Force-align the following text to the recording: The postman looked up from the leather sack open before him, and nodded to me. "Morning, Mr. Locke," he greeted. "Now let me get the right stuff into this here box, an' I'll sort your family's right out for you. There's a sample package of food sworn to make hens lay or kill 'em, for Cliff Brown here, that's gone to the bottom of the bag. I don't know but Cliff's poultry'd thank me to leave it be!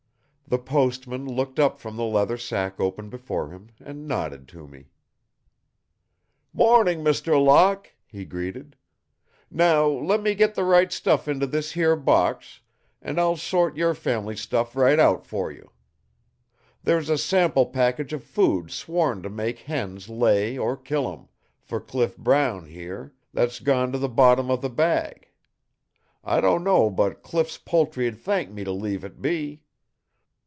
The 0.47 0.57
postman 0.59 1.25
looked 1.27 1.59
up 1.59 1.79
from 1.79 1.95
the 1.95 2.03
leather 2.03 2.37
sack 2.37 2.77
open 2.77 3.07
before 3.09 3.51
him, 3.51 3.69
and 3.79 4.05
nodded 4.05 4.49
to 4.49 4.67
me. 4.67 4.89
"Morning, 6.51 6.99
Mr. 7.01 7.41
Locke," 7.41 7.89
he 8.05 8.25
greeted. 8.25 8.75
"Now 9.49 9.87
let 9.87 10.21
me 10.21 10.35
get 10.35 10.53
the 10.53 10.65
right 10.65 10.91
stuff 10.91 11.29
into 11.29 11.47
this 11.47 11.71
here 11.71 11.95
box, 11.95 12.59
an' 13.01 13.17
I'll 13.17 13.37
sort 13.37 13.77
your 13.77 13.93
family's 13.95 14.45
right 14.51 14.99
out 14.99 15.25
for 15.25 15.53
you. 15.53 15.71
There's 16.83 17.09
a 17.09 17.17
sample 17.17 17.65
package 17.67 18.11
of 18.11 18.21
food 18.21 18.71
sworn 18.71 19.23
to 19.23 19.29
make 19.29 19.59
hens 19.59 20.09
lay 20.09 20.57
or 20.57 20.75
kill 20.75 21.13
'em, 21.13 21.29
for 21.61 21.79
Cliff 21.79 22.17
Brown 22.17 22.65
here, 22.65 23.13
that's 23.33 23.61
gone 23.61 23.93
to 23.93 23.97
the 23.97 24.09
bottom 24.09 24.51
of 24.51 24.59
the 24.61 24.69
bag. 24.69 25.29
I 26.25 26.41
don't 26.41 26.65
know 26.65 26.89
but 26.89 27.23
Cliff's 27.23 27.57
poultry'd 27.57 28.17
thank 28.17 28.51
me 28.51 28.65
to 28.65 28.71
leave 28.73 29.05
it 29.05 29.21
be! 29.21 29.63